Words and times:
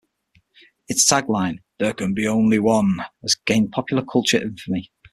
Its 0.87 1.05
tagline, 1.05 1.59
"There 1.77 1.93
can 1.93 2.17
only 2.27 2.55
be 2.57 2.59
one" 2.59 3.05
has 3.21 3.35
gained 3.35 3.69
popular 3.71 4.03
culture 4.03 4.41
infamy. 4.41 4.91